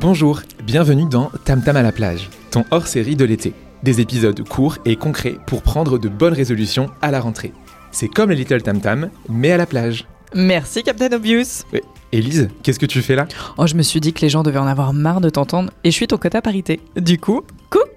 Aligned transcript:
Bonjour, 0.00 0.40
bienvenue 0.64 1.04
dans 1.04 1.30
Tam 1.44 1.62
Tam 1.62 1.76
à 1.76 1.82
la 1.82 1.92
plage, 1.92 2.30
ton 2.50 2.64
hors-série 2.70 3.16
de 3.16 3.26
l'été. 3.26 3.52
Des 3.82 4.00
épisodes 4.00 4.48
courts 4.48 4.78
et 4.86 4.96
concrets 4.96 5.36
pour 5.46 5.60
prendre 5.60 5.98
de 5.98 6.08
bonnes 6.08 6.32
résolutions 6.32 6.88
à 7.02 7.10
la 7.10 7.20
rentrée. 7.20 7.52
C'est 7.90 8.08
comme 8.08 8.30
les 8.30 8.36
Little 8.36 8.62
Tam 8.62 8.80
Tam, 8.80 9.10
mais 9.28 9.52
à 9.52 9.58
la 9.58 9.66
plage. 9.66 10.06
Merci 10.34 10.82
Captain 10.84 11.12
Obvious. 11.12 11.64
Ouais. 11.74 11.82
Élise, 12.12 12.48
qu'est-ce 12.62 12.78
que 12.78 12.86
tu 12.86 13.02
fais 13.02 13.14
là? 13.14 13.28
Oh, 13.58 13.66
je 13.66 13.74
me 13.74 13.82
suis 13.82 14.00
dit 14.00 14.14
que 14.14 14.22
les 14.22 14.30
gens 14.30 14.42
devaient 14.42 14.58
en 14.58 14.66
avoir 14.66 14.94
marre 14.94 15.20
de 15.20 15.28
t'entendre 15.28 15.70
et 15.84 15.90
je 15.90 15.96
suis 15.96 16.06
ton 16.06 16.16
quota 16.16 16.40
parité. 16.40 16.80
Du 16.96 17.18
coup, 17.18 17.42
coucou 17.68 17.89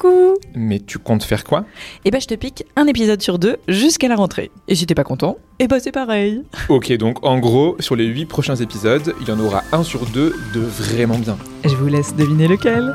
Mais 0.56 0.80
tu 0.80 1.00
comptes 1.00 1.24
faire 1.24 1.44
quoi? 1.44 1.66
Eh 2.06 2.12
ben, 2.12 2.22
je 2.22 2.28
te 2.28 2.34
pique 2.36 2.66
un 2.76 2.88
épisode 2.88 3.22
sur 3.22 3.40
deux 3.40 3.58
jusqu'à 3.68 4.08
la 4.08 4.16
rentrée. 4.16 4.52
Et 4.68 4.76
si 4.76 4.86
t'es 4.86 4.96
pas 4.96 5.04
content, 5.04 5.38
eh 5.60 5.68
ben 5.68 5.80
c'est 5.80 5.92
pareil. 5.92 6.42
Ok, 6.70 6.92
donc 6.94 7.24
en 7.26 7.40
gros, 7.40 7.76
sur 7.80 7.96
les 7.96 8.06
8 8.06 8.26
prochains 8.26 8.56
épisodes, 8.56 9.14
il 9.22 9.28
y 9.28 9.32
en 9.32 9.40
aura 9.40 9.64
un 9.72 9.84
sur 9.84 10.06
deux 10.08 10.36
de 10.54 10.60
vraiment 10.60 11.18
bien. 11.18 11.38
Je 11.64 11.76
vous 11.76 11.88
laisse 11.88 12.16
deviner 12.16 12.48
lequel. 12.48 12.94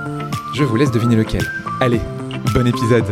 Je 0.54 0.64
vous 0.64 0.76
laisse 0.76 0.90
deviner 0.90 1.16
lequel. 1.16 1.42
Allez, 1.80 2.00
bon 2.52 2.66
épisode 2.66 3.06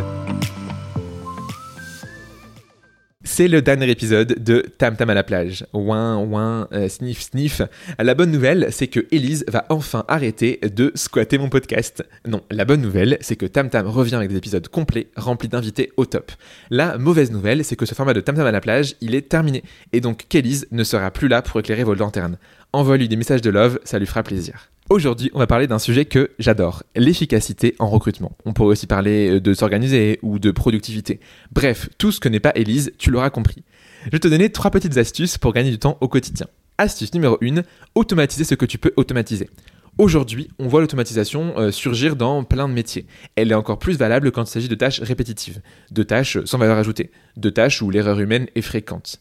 C'est 3.36 3.48
le 3.48 3.60
dernier 3.60 3.90
épisode 3.90 4.42
de 4.42 4.64
Tam 4.78 4.96
Tam 4.96 5.10
à 5.10 5.12
la 5.12 5.22
plage. 5.22 5.66
Ouin, 5.74 6.16
ouin, 6.16 6.68
euh, 6.72 6.88
sniff, 6.88 7.20
sniff. 7.20 7.60
La 7.98 8.14
bonne 8.14 8.30
nouvelle, 8.30 8.68
c'est 8.70 8.86
que 8.86 9.00
Elise 9.10 9.45
va 9.46 9.66
enfin 9.68 10.06
arrêter 10.09 10.59
de 10.62 10.90
squatter 10.95 11.36
mon 11.36 11.50
podcast. 11.50 12.02
Non, 12.26 12.40
la 12.50 12.64
bonne 12.64 12.80
nouvelle, 12.80 13.18
c'est 13.20 13.36
que 13.36 13.45
Tam 13.45 13.68
Tam 13.68 13.86
revient 13.88 14.14
avec 14.14 14.30
des 14.30 14.38
épisodes 14.38 14.66
complets, 14.68 15.09
remplis 15.16 15.48
d'invités 15.48 15.92
au 15.98 16.06
top. 16.06 16.32
La 16.70 16.96
mauvaise 16.96 17.30
nouvelle, 17.30 17.62
c'est 17.62 17.76
que 17.76 17.84
ce 17.84 17.95
format 17.95 18.14
de 18.14 18.22
Tam 18.22 18.36
Tam 18.36 18.46
à 18.46 18.52
la 18.52 18.62
plage, 18.62 18.95
il 19.02 19.14
est 19.14 19.28
terminé. 19.28 19.62
Et 19.92 20.00
donc 20.00 20.24
qu'Elise 20.30 20.66
ne 20.70 20.82
sera 20.82 21.10
plus 21.10 21.28
là 21.28 21.42
pour 21.42 21.60
éclairer 21.60 21.84
vos 21.84 21.92
lanternes. 21.92 22.38
Envoie-lui 22.73 23.06
des 23.06 23.16
messages 23.16 23.43
de 23.43 23.50
love, 23.50 23.78
ça 23.84 23.98
lui 23.98 24.06
fera 24.06 24.23
plaisir. 24.23 24.71
Aujourd'hui, 24.88 25.32
on 25.34 25.40
va 25.40 25.48
parler 25.48 25.66
d'un 25.66 25.80
sujet 25.80 26.04
que 26.04 26.30
j'adore, 26.38 26.84
l'efficacité 26.95 27.74
en 27.80 27.88
recrutement. 27.88 28.37
On 28.45 28.52
pourrait 28.52 28.70
aussi 28.70 28.87
parler 28.87 29.30
euh, 29.30 29.40
de 29.40 29.52
s'organiser 29.52 30.20
ou 30.23 30.38
de 30.38 30.52
productivité. 30.52 31.18
Bref, 31.51 31.88
tout 31.98 32.12
ce 32.12 32.20
que 32.20 32.28
n'est 32.28 32.38
pas 32.38 32.52
Élise, 32.54 32.93
tu 32.96 33.10
l'auras 33.10 33.30
compris. 33.30 33.65
Je 34.04 34.10
vais 34.10 34.20
te 34.20 34.28
donner 34.28 34.51
trois 34.51 34.70
petites 34.70 34.96
astuces 34.96 35.38
pour 35.38 35.52
gagner 35.52 35.73
du 35.73 35.80
temps 35.80 35.98
au 36.01 36.06
quotidien. 36.06 36.46
Astuce 36.78 37.12
numéro 37.15 37.37
1, 37.43 37.62
automatiser 37.96 38.45
ce 38.45 38.54
que 38.54 38.65
tu 38.65 38.78
peux 38.78 38.93
automatiser. 38.95 39.51
Aujourd'hui, 39.98 40.51
on 40.60 40.68
voit 40.68 40.82
l'automatisation 40.82 41.59
euh, 41.59 41.73
surgir 41.73 42.15
dans 42.15 42.45
plein 42.45 42.68
de 42.68 42.73
métiers. 42.73 43.06
Elle 43.34 43.50
est 43.50 43.56
encore 43.56 43.80
plus 43.80 43.98
valable 43.98 44.30
quand 44.30 44.45
il 44.45 44.50
s'agit 44.52 44.68
de 44.68 44.74
tâches 44.76 45.00
répétitives, 45.00 45.62
de 45.90 46.02
tâches 46.04 46.38
sans 46.45 46.59
valeur 46.59 46.78
ajoutée, 46.78 47.10
de 47.37 47.50
tâches 47.50 47.82
où 47.82 47.90
l'erreur 47.90 48.21
humaine 48.21 48.46
est 48.54 48.62
fréquente. 48.62 49.21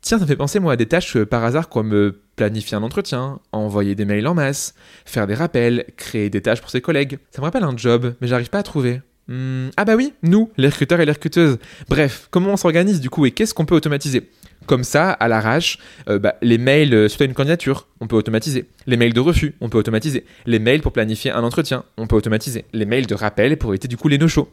Tiens, 0.00 0.18
ça 0.18 0.24
me 0.24 0.28
fait 0.28 0.34
penser 0.34 0.58
moi 0.58 0.72
à 0.72 0.76
des 0.76 0.86
tâches 0.86 1.16
euh, 1.16 1.24
par 1.24 1.44
hasard 1.44 1.68
comme 1.68 2.14
planifier 2.36 2.76
un 2.76 2.82
entretien, 2.82 3.40
envoyer 3.52 3.94
des 3.94 4.04
mails 4.04 4.26
en 4.26 4.34
masse, 4.34 4.74
faire 5.04 5.26
des 5.26 5.34
rappels, 5.34 5.86
créer 5.96 6.30
des 6.30 6.40
tâches 6.40 6.60
pour 6.60 6.70
ses 6.70 6.80
collègues. 6.80 7.18
Ça 7.30 7.40
me 7.40 7.44
rappelle 7.44 7.64
un 7.64 7.76
job, 7.76 8.14
mais 8.20 8.26
j'arrive 8.26 8.50
pas 8.50 8.58
à 8.58 8.62
trouver. 8.62 9.00
Hmm, 9.28 9.68
ah 9.76 9.84
bah 9.84 9.96
oui, 9.96 10.12
nous, 10.22 10.50
les 10.58 10.68
recruteurs 10.68 11.00
et 11.00 11.06
les 11.06 11.12
recruteuses. 11.12 11.58
Bref, 11.88 12.28
comment 12.30 12.50
on 12.50 12.56
s'organise 12.56 13.00
du 13.00 13.08
coup 13.08 13.24
et 13.24 13.30
qu'est-ce 13.30 13.54
qu'on 13.54 13.64
peut 13.64 13.74
automatiser? 13.74 14.28
Comme 14.66 14.84
ça, 14.84 15.10
à 15.10 15.28
l'arrache, 15.28 15.78
euh, 16.08 16.18
bah, 16.18 16.36
les 16.42 16.58
mails 16.58 17.08
suite 17.08 17.22
à 17.22 17.24
une 17.24 17.34
candidature, 17.34 17.88
on 18.00 18.06
peut 18.06 18.16
automatiser. 18.16 18.66
Les 18.86 18.96
mails 18.96 19.12
de 19.12 19.20
refus, 19.20 19.54
on 19.60 19.68
peut 19.68 19.78
automatiser. 19.78 20.24
Les 20.46 20.58
mails 20.58 20.80
pour 20.80 20.92
planifier 20.92 21.30
un 21.30 21.42
entretien, 21.42 21.84
on 21.96 22.06
peut 22.06 22.16
automatiser. 22.16 22.64
Les 22.72 22.86
mails 22.86 23.06
de 23.06 23.14
rappel 23.14 23.56
pour 23.58 23.70
éviter 23.72 23.88
du 23.88 23.96
coup 23.96 24.08
les 24.08 24.18
no-shows, 24.18 24.48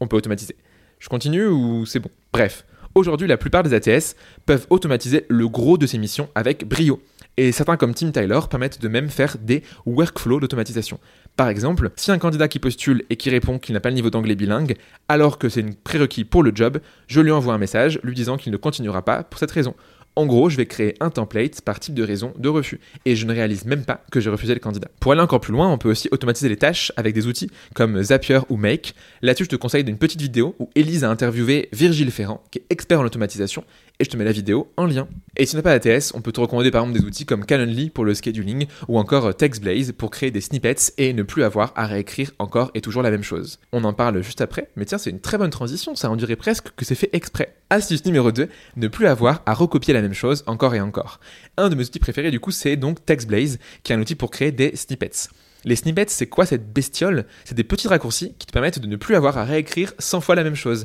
on 0.00 0.06
peut 0.06 0.16
automatiser. 0.16 0.56
Je 0.98 1.08
continue 1.08 1.46
ou 1.46 1.84
c'est 1.84 2.00
bon? 2.00 2.10
Bref, 2.32 2.64
Aujourd'hui, 2.96 3.28
la 3.28 3.36
plupart 3.36 3.62
des 3.62 3.74
ATS 3.74 4.16
peuvent 4.46 4.66
automatiser 4.70 5.26
le 5.28 5.50
gros 5.50 5.76
de 5.76 5.86
ces 5.86 5.98
missions 5.98 6.30
avec 6.34 6.66
brio. 6.66 6.98
Et 7.38 7.52
certains 7.52 7.76
comme 7.76 7.92
Tim 7.92 8.12
Tyler 8.12 8.40
permettent 8.48 8.80
de 8.80 8.88
même 8.88 9.10
faire 9.10 9.36
des 9.38 9.62
workflows 9.84 10.40
d'automatisation. 10.40 10.98
Par 11.36 11.48
exemple, 11.48 11.90
si 11.96 12.10
un 12.10 12.18
candidat 12.18 12.48
qui 12.48 12.58
postule 12.58 13.04
et 13.10 13.16
qui 13.16 13.28
répond 13.28 13.58
qu'il 13.58 13.74
n'a 13.74 13.80
pas 13.80 13.90
le 13.90 13.94
niveau 13.94 14.08
d'anglais 14.08 14.34
bilingue, 14.34 14.76
alors 15.08 15.38
que 15.38 15.50
c'est 15.50 15.60
une 15.60 15.74
prérequis 15.74 16.24
pour 16.24 16.42
le 16.42 16.52
job, 16.54 16.78
je 17.08 17.20
lui 17.20 17.30
envoie 17.30 17.52
un 17.52 17.58
message 17.58 18.00
lui 18.02 18.14
disant 18.14 18.38
qu'il 18.38 18.52
ne 18.52 18.56
continuera 18.56 19.02
pas 19.02 19.22
pour 19.22 19.38
cette 19.38 19.50
raison. 19.50 19.74
En 20.18 20.24
gros, 20.24 20.48
je 20.48 20.56
vais 20.56 20.64
créer 20.64 20.94
un 21.00 21.10
template 21.10 21.60
par 21.60 21.78
type 21.78 21.92
de 21.92 22.02
raison 22.02 22.32
de 22.38 22.48
refus, 22.48 22.80
et 23.04 23.16
je 23.16 23.26
ne 23.26 23.34
réalise 23.34 23.66
même 23.66 23.84
pas 23.84 24.02
que 24.10 24.18
j'ai 24.18 24.30
refusé 24.30 24.54
le 24.54 24.60
candidat. 24.60 24.88
Pour 24.98 25.12
aller 25.12 25.20
encore 25.20 25.40
plus 25.40 25.52
loin, 25.52 25.70
on 25.70 25.76
peut 25.76 25.90
aussi 25.90 26.08
automatiser 26.10 26.48
les 26.48 26.56
tâches 26.56 26.90
avec 26.96 27.14
des 27.14 27.26
outils 27.26 27.50
comme 27.74 28.02
Zapier 28.02 28.38
ou 28.48 28.56
Make. 28.56 28.94
Là-dessus, 29.20 29.44
je 29.44 29.50
te 29.50 29.56
conseille 29.56 29.84
d'une 29.84 29.98
petite 29.98 30.22
vidéo 30.22 30.56
où 30.58 30.70
Elise 30.74 31.04
a 31.04 31.10
interviewé 31.10 31.68
Virgile 31.70 32.10
Ferrand, 32.10 32.42
qui 32.50 32.60
est 32.60 32.64
expert 32.70 32.98
en 32.98 33.04
automatisation, 33.04 33.62
et 33.98 34.04
je 34.04 34.10
te 34.10 34.16
mets 34.16 34.24
la 34.24 34.32
vidéo 34.32 34.72
en 34.76 34.86
lien. 34.86 35.08
Et 35.36 35.46
si 35.46 35.50
tu 35.50 35.56
n'as 35.56 35.62
pas 35.62 35.72
ATS, 35.72 36.12
on 36.14 36.20
peut 36.20 36.32
te 36.32 36.40
recommander 36.40 36.70
par 36.70 36.82
exemple 36.82 36.98
des 36.98 37.04
outils 37.04 37.26
comme 37.26 37.44
Calendly 37.44 37.90
pour 37.90 38.04
le 38.04 38.14
scheduling 38.14 38.66
ou 38.88 38.98
encore 38.98 39.34
TextBlaze 39.34 39.92
pour 39.92 40.10
créer 40.10 40.30
des 40.30 40.40
snippets 40.40 40.92
et 40.98 41.12
ne 41.12 41.22
plus 41.22 41.42
avoir 41.42 41.72
à 41.76 41.86
réécrire 41.86 42.32
encore 42.38 42.70
et 42.74 42.80
toujours 42.80 43.02
la 43.02 43.10
même 43.10 43.22
chose. 43.22 43.58
On 43.72 43.84
en 43.84 43.92
parle 43.92 44.22
juste 44.22 44.40
après, 44.40 44.68
mais 44.76 44.84
tiens, 44.84 44.98
c'est 44.98 45.10
une 45.10 45.20
très 45.20 45.38
bonne 45.38 45.50
transition, 45.50 45.94
ça 45.94 46.10
en 46.10 46.16
dirait 46.16 46.36
presque 46.36 46.70
que 46.76 46.84
c'est 46.84 46.94
fait 46.94 47.10
exprès. 47.12 47.54
Astuce 47.70 48.04
numéro 48.04 48.32
2, 48.32 48.48
ne 48.76 48.88
plus 48.88 49.06
avoir 49.06 49.42
à 49.46 49.54
recopier 49.54 49.92
la 49.92 50.02
même 50.02 50.14
chose 50.14 50.44
encore 50.46 50.74
et 50.74 50.80
encore. 50.80 51.20
Un 51.56 51.68
de 51.68 51.74
mes 51.74 51.84
outils 51.84 51.98
préférés 51.98 52.30
du 52.30 52.40
coup, 52.40 52.50
c'est 52.50 52.76
donc 52.76 53.04
TextBlaze, 53.04 53.58
qui 53.82 53.92
est 53.92 53.96
un 53.96 54.00
outil 54.00 54.14
pour 54.14 54.30
créer 54.30 54.52
des 54.52 54.76
snippets. 54.76 55.28
Les 55.66 55.74
snippets, 55.74 56.06
c'est 56.10 56.28
quoi 56.28 56.46
cette 56.46 56.72
bestiole? 56.72 57.24
C'est 57.44 57.56
des 57.56 57.64
petits 57.64 57.88
raccourcis 57.88 58.34
qui 58.38 58.46
te 58.46 58.52
permettent 58.52 58.78
de 58.78 58.86
ne 58.86 58.94
plus 58.94 59.16
avoir 59.16 59.36
à 59.36 59.42
réécrire 59.44 59.94
100 59.98 60.20
fois 60.20 60.36
la 60.36 60.44
même 60.44 60.54
chose. 60.54 60.84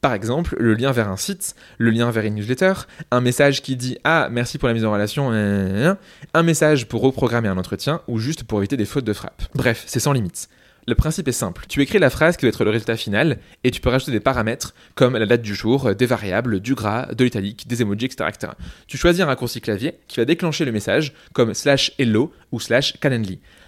Par 0.00 0.14
exemple, 0.14 0.56
le 0.58 0.74
lien 0.74 0.92
vers 0.92 1.08
un 1.08 1.16
site, 1.16 1.54
le 1.78 1.90
lien 1.90 2.10
vers 2.10 2.24
une 2.24 2.34
newsletter, 2.34 2.72
un 3.10 3.20
message 3.20 3.60
qui 3.60 3.76
dit 3.76 3.98
Ah, 4.04 4.28
merci 4.30 4.56
pour 4.56 4.68
la 4.68 4.74
mise 4.74 4.84
en 4.84 4.92
relation, 4.92 5.30
un 5.30 6.42
message 6.42 6.86
pour 6.86 7.02
reprogrammer 7.02 7.48
un 7.48 7.58
entretien 7.58 8.00
ou 8.08 8.18
juste 8.18 8.44
pour 8.44 8.58
éviter 8.60 8.76
des 8.78 8.86
fautes 8.86 9.04
de 9.04 9.12
frappe. 9.12 9.42
Bref, 9.54 9.84
c'est 9.86 10.00
sans 10.00 10.12
limite. 10.12 10.48
Le 10.90 10.96
principe 10.96 11.28
est 11.28 11.32
simple. 11.32 11.66
Tu 11.68 11.80
écris 11.82 12.00
la 12.00 12.10
phrase 12.10 12.36
qui 12.36 12.46
va 12.46 12.48
être 12.48 12.64
le 12.64 12.70
résultat 12.70 12.96
final 12.96 13.38
et 13.62 13.70
tu 13.70 13.80
peux 13.80 13.90
rajouter 13.90 14.10
des 14.10 14.18
paramètres 14.18 14.74
comme 14.96 15.16
la 15.16 15.24
date 15.24 15.40
du 15.40 15.54
jour, 15.54 15.94
des 15.94 16.04
variables, 16.04 16.58
du 16.58 16.74
gras, 16.74 17.06
de 17.14 17.22
l'italique, 17.22 17.68
des 17.68 17.80
emojis, 17.80 18.06
etc.. 18.06 18.54
Tu 18.88 18.98
choisis 18.98 19.22
un 19.22 19.26
raccourci 19.26 19.60
clavier 19.60 20.00
qui 20.08 20.16
va 20.16 20.24
déclencher 20.24 20.64
le 20.64 20.72
message 20.72 21.14
comme 21.32 21.54
slash 21.54 21.92
hello 22.00 22.32
ou 22.50 22.58
slash. 22.58 22.94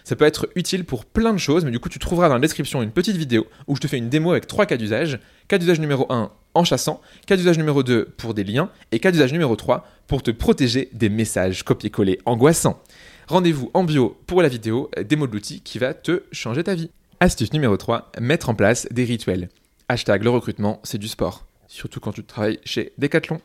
Ça 0.02 0.16
peut 0.16 0.24
être 0.24 0.48
utile 0.56 0.84
pour 0.84 1.04
plein 1.04 1.32
de 1.32 1.38
choses, 1.38 1.64
mais 1.64 1.70
du 1.70 1.78
coup, 1.78 1.88
tu 1.88 2.00
trouveras 2.00 2.26
dans 2.26 2.34
la 2.34 2.40
description 2.40 2.82
une 2.82 2.90
petite 2.90 3.16
vidéo 3.16 3.46
où 3.68 3.76
je 3.76 3.80
te 3.80 3.86
fais 3.86 3.98
une 3.98 4.08
démo 4.08 4.32
avec 4.32 4.48
trois 4.48 4.66
cas 4.66 4.76
d'usage. 4.76 5.20
Cas 5.46 5.58
d'usage 5.58 5.78
numéro 5.78 6.12
1 6.12 6.32
en 6.54 6.64
chassant, 6.64 7.00
cas 7.28 7.36
d'usage 7.36 7.56
numéro 7.56 7.84
2 7.84 8.14
pour 8.16 8.34
des 8.34 8.42
liens, 8.42 8.68
et 8.90 8.98
cas 8.98 9.12
d'usage 9.12 9.32
numéro 9.32 9.54
3 9.54 9.86
pour 10.08 10.24
te 10.24 10.32
protéger 10.32 10.88
des 10.92 11.08
messages 11.08 11.62
copier-coller 11.62 12.18
angoissants. 12.26 12.82
Rendez-vous 13.28 13.70
en 13.74 13.84
bio 13.84 14.18
pour 14.26 14.42
la 14.42 14.48
vidéo 14.48 14.90
démo 15.08 15.28
de 15.28 15.32
l'outil 15.34 15.60
qui 15.60 15.78
va 15.78 15.94
te 15.94 16.24
changer 16.32 16.64
ta 16.64 16.74
vie. 16.74 16.90
Astuce 17.22 17.52
numéro 17.52 17.76
3, 17.76 18.10
mettre 18.18 18.50
en 18.50 18.56
place 18.56 18.88
des 18.90 19.04
rituels. 19.04 19.48
Hashtag 19.88 20.24
le 20.24 20.30
recrutement, 20.30 20.80
c'est 20.82 20.98
du 20.98 21.06
sport. 21.06 21.46
Surtout 21.68 22.00
quand 22.00 22.10
tu 22.10 22.24
travailles 22.24 22.58
chez 22.64 22.94
Decathlon. 22.98 23.40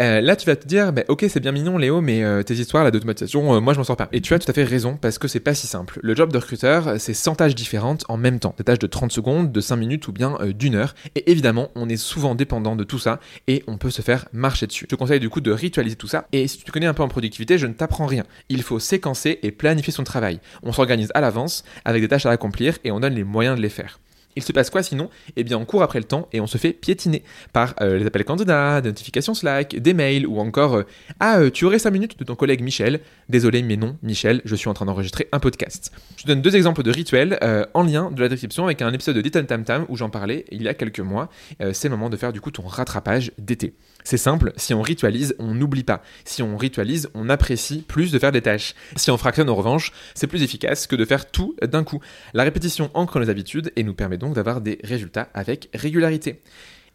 Euh, 0.00 0.20
là, 0.20 0.36
tu 0.36 0.46
vas 0.46 0.54
te 0.54 0.66
dire, 0.66 0.92
bah, 0.92 1.02
ok, 1.08 1.26
c'est 1.28 1.40
bien 1.40 1.50
mignon, 1.50 1.76
Léo, 1.76 2.00
mais 2.00 2.22
euh, 2.22 2.42
tes 2.42 2.54
histoires 2.54 2.84
là 2.84 2.90
d'automatisation, 2.90 3.54
euh, 3.54 3.60
moi 3.60 3.72
je 3.72 3.78
m'en 3.78 3.84
sors 3.84 3.96
pas. 3.96 4.08
Et 4.12 4.20
tu 4.20 4.32
as 4.32 4.38
tout 4.38 4.48
à 4.48 4.54
fait 4.54 4.62
raison 4.64 4.96
parce 4.96 5.18
que 5.18 5.26
c'est 5.26 5.40
pas 5.40 5.54
si 5.54 5.66
simple. 5.66 5.98
Le 6.02 6.14
job 6.14 6.32
de 6.32 6.38
recruteur, 6.38 6.94
c'est 6.98 7.14
100 7.14 7.36
tâches 7.36 7.54
différentes 7.54 8.04
en 8.08 8.16
même 8.16 8.38
temps, 8.38 8.54
des 8.56 8.64
tâches 8.64 8.78
de 8.78 8.86
30 8.86 9.10
secondes, 9.10 9.50
de 9.50 9.60
5 9.60 9.76
minutes 9.76 10.06
ou 10.06 10.12
bien 10.12 10.38
d'une 10.56 10.76
heure. 10.76 10.94
Et 11.16 11.30
évidemment, 11.30 11.70
on 11.74 11.88
est 11.88 11.96
souvent 11.96 12.34
dépendant 12.34 12.76
de 12.76 12.84
tout 12.84 12.98
ça 12.98 13.18
et 13.48 13.64
on 13.66 13.76
peut 13.76 13.90
se 13.90 14.02
faire 14.02 14.26
marcher 14.32 14.66
dessus. 14.66 14.84
Je 14.84 14.94
te 14.94 14.94
conseille 14.94 15.20
du 15.20 15.30
coup 15.30 15.40
de 15.40 15.50
ritualiser 15.50 15.96
tout 15.96 16.06
ça. 16.06 16.26
Et 16.32 16.46
si 16.46 16.58
tu 16.58 16.70
connais 16.70 16.86
un 16.86 16.94
peu 16.94 17.02
en 17.02 17.08
productivité, 17.08 17.58
je 17.58 17.66
ne 17.66 17.72
t'apprends 17.72 18.06
rien. 18.06 18.24
Il 18.48 18.62
faut 18.62 18.78
séquencer 18.78 19.40
et 19.42 19.50
planifier 19.50 19.92
son 19.92 20.04
travail. 20.04 20.40
On 20.62 20.72
s'organise 20.72 21.10
à 21.14 21.20
l'avance 21.20 21.64
avec 21.84 22.02
des 22.02 22.08
tâches 22.08 22.26
à 22.26 22.30
accomplir 22.30 22.78
et 22.84 22.92
on 22.92 23.00
donne 23.00 23.14
les 23.14 23.24
moyens 23.24 23.56
de 23.56 23.62
les 23.62 23.68
faire. 23.68 23.98
Il 24.36 24.42
se 24.42 24.52
passe 24.52 24.70
quoi 24.70 24.82
sinon? 24.82 25.10
Eh 25.36 25.42
bien, 25.44 25.58
on 25.58 25.64
court 25.64 25.82
après 25.82 25.98
le 25.98 26.04
temps 26.04 26.28
et 26.32 26.40
on 26.40 26.46
se 26.46 26.58
fait 26.58 26.72
piétiner 26.72 27.24
par 27.52 27.74
euh, 27.80 27.98
les 27.98 28.06
appels 28.06 28.24
candidats, 28.24 28.80
des 28.80 28.90
notifications 28.90 29.34
Slack, 29.34 29.76
des 29.76 29.94
mails 29.94 30.26
ou 30.26 30.38
encore 30.38 30.76
euh, 30.76 30.82
Ah, 31.18 31.38
euh, 31.40 31.50
tu 31.50 31.64
aurais 31.64 31.78
5 31.78 31.90
minutes? 31.90 32.18
de 32.18 32.24
ton 32.24 32.36
collègue 32.36 32.62
Michel. 32.62 33.00
Désolé, 33.28 33.62
mais 33.62 33.76
non, 33.76 33.96
Michel, 34.02 34.40
je 34.44 34.54
suis 34.54 34.68
en 34.68 34.74
train 34.74 34.86
d'enregistrer 34.86 35.28
un 35.32 35.40
podcast. 35.40 35.92
Je 36.16 36.26
donne 36.26 36.40
deux 36.40 36.56
exemples 36.56 36.82
de 36.82 36.90
rituels 36.90 37.38
en 37.74 37.82
lien 37.82 38.10
de 38.10 38.20
la 38.22 38.28
description 38.28 38.64
avec 38.64 38.80
un 38.82 38.92
épisode 38.92 39.14
de 39.14 39.20
Little 39.20 39.46
Tam 39.46 39.64
Tam 39.64 39.84
où 39.88 39.96
j'en 39.96 40.10
parlais 40.10 40.44
il 40.50 40.62
y 40.62 40.68
a 40.68 40.74
quelques 40.74 41.00
mois. 41.00 41.28
C'est 41.72 41.88
le 41.88 41.96
moment 41.96 42.08
de 42.08 42.16
faire 42.16 42.32
du 42.32 42.40
coup 42.40 42.50
ton 42.50 42.66
rattrapage 42.66 43.32
d'été. 43.38 43.74
C'est 44.04 44.16
simple, 44.16 44.52
si 44.56 44.72
on 44.72 44.80
ritualise, 44.80 45.34
on 45.38 45.54
n'oublie 45.54 45.84
pas. 45.84 46.02
Si 46.24 46.42
on 46.42 46.56
ritualise, 46.56 47.10
on 47.14 47.28
apprécie 47.28 47.82
plus 47.86 48.10
de 48.10 48.18
faire 48.18 48.32
des 48.32 48.40
tâches. 48.40 48.74
Si 48.96 49.10
on 49.10 49.18
fractionne 49.18 49.50
en 49.50 49.54
revanche, 49.54 49.92
c'est 50.14 50.26
plus 50.26 50.42
efficace 50.42 50.86
que 50.86 50.96
de 50.96 51.04
faire 51.04 51.30
tout 51.30 51.54
d'un 51.62 51.84
coup. 51.84 52.00
La 52.32 52.42
répétition 52.44 52.90
ancre 52.94 53.20
nos 53.20 53.28
habitudes 53.28 53.70
et 53.76 53.82
nous 53.82 53.94
donc 54.18 54.34
d'avoir 54.34 54.60
des 54.60 54.78
résultats 54.84 55.28
avec 55.34 55.68
régularité. 55.74 56.40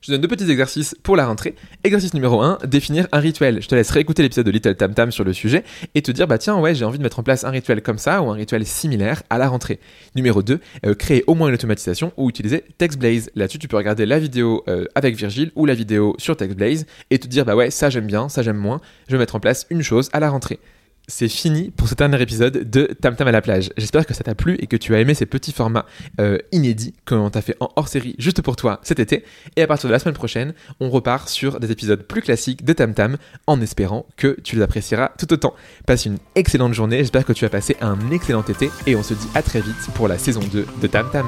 Je 0.04 0.08
te 0.08 0.12
donne 0.12 0.22
deux 0.22 0.28
petits 0.28 0.52
exercices 0.52 0.98
pour 1.02 1.16
la 1.16 1.26
rentrée. 1.26 1.56
Exercice 1.86 2.14
numéro 2.14 2.42
1, 2.42 2.58
définir 2.66 3.08
un 3.14 3.20
rituel. 3.20 3.62
Je 3.62 3.70
te 3.70 3.74
laisse 3.74 3.90
réécouter 3.90 4.22
l'épisode 4.22 4.46
de 4.46 4.52
Little 4.52 4.76
Tam 4.76 4.94
Tam 4.94 5.14
sur 5.14 5.24
le 5.24 5.32
sujet 5.32 5.64
et 5.96 6.02
te 6.02 6.12
dire, 6.12 6.28
bah 6.28 6.38
tiens, 6.38 6.60
ouais, 6.60 6.76
j'ai 6.76 6.84
envie 6.84 6.98
de 6.98 7.04
mettre 7.04 7.20
en 7.20 7.24
place 7.24 7.46
un 7.46 7.52
rituel 7.52 7.82
comme 7.82 7.98
ça 7.98 8.22
ou 8.22 8.30
un 8.30 8.34
rituel 8.34 8.66
similaire 8.66 9.24
à 9.30 9.38
la 9.38 9.48
rentrée. 9.48 9.80
Numéro 10.18 10.44
2, 10.44 10.60
euh, 10.86 10.94
créer 10.94 11.24
au 11.26 11.36
moins 11.36 11.48
une 11.48 11.54
automatisation 11.54 12.12
ou 12.18 12.28
utiliser 12.28 12.66
TextBlaze. 12.78 13.30
Là-dessus, 13.36 13.60
tu 13.60 13.70
peux 13.70 13.78
regarder 13.78 14.06
la 14.06 14.20
vidéo 14.20 14.66
euh, 14.68 14.84
avec 14.94 15.16
Virgile 15.16 15.54
ou 15.56 15.66
la 15.66 15.74
vidéo 15.74 16.16
sur 16.18 16.36
TextBlaze 16.36 16.86
et 17.10 17.18
te 17.18 17.28
dire, 17.28 17.46
bah 17.46 17.56
ouais, 17.56 17.72
ça 17.72 17.90
j'aime 17.90 18.08
bien, 18.08 18.28
ça 18.28 18.42
j'aime 18.42 18.58
moins. 18.58 18.82
Je 19.08 19.14
vais 19.14 19.20
mettre 19.20 19.38
en 19.38 19.40
place 19.40 19.66
une 19.70 19.84
chose 19.84 20.10
à 20.12 20.20
la 20.20 20.30
rentrée. 20.30 20.60
C'est 21.08 21.28
fini 21.28 21.72
pour 21.72 21.88
ce 21.88 21.96
dernier 21.96 22.22
épisode 22.22 22.70
de 22.70 22.86
Tam 23.02 23.16
Tam 23.16 23.28
à 23.28 23.32
la 23.32 23.42
plage. 23.42 23.70
J'espère 23.78 24.06
que 24.06 24.14
ça 24.14 24.24
t'a 24.24 24.36
plu 24.36 24.56
et 24.60 24.68
que 24.68 24.78
tu 24.78 24.96
as 24.96 25.00
aimé 25.00 25.14
ces 25.14 25.26
petits 25.26 25.52
formats 25.52 25.86
euh, 26.20 26.38
inédits 26.52 26.94
qu'on 27.06 27.30
t'a 27.30 27.42
fait 27.42 27.56
en 27.60 27.70
hors 27.76 27.88
série 27.88 28.16
juste 28.20 28.42
pour 28.42 28.56
toi 28.56 28.80
cet 28.84 29.00
été. 29.00 29.24
Et 29.56 29.62
à 29.62 29.68
partir 29.68 29.90
de 29.90 29.94
la 29.94 30.00
semaine 30.00 30.16
prochaine, 30.16 30.54
on 30.80 30.90
repart 30.90 31.28
sur 31.30 31.60
des 31.60 31.72
épisodes 31.72 32.04
plus 32.04 32.22
classiques 32.22 32.64
de 32.64 32.74
Tam 32.74 32.94
Tam 32.94 33.18
en 33.48 33.60
espérant 33.62 34.06
que 34.16 34.38
tu 34.44 34.56
les 34.56 34.62
apprécieras 34.62 35.12
tout 35.18 35.32
autant. 35.34 35.54
Passe 35.86 36.06
une 36.06 36.18
excellente 36.36 36.74
journée, 36.74 37.00
j'espère 37.00 37.26
que 37.26 37.34
tu 37.34 37.46
as 37.46 37.50
passé 37.50 37.76
un 37.82 38.12
excellent 38.12 38.44
été 38.44 38.70
et 38.88 38.96
on 38.96 39.04
se 39.04 39.14
dit 39.14 39.28
à 39.36 39.42
très 39.42 39.62
vite 39.62 39.76
pour 39.96 40.08
la 40.08 40.18
saison 40.18 40.42
2 40.52 40.66
de 40.82 40.88
Tam 40.88 41.10
Tam. 41.12 41.26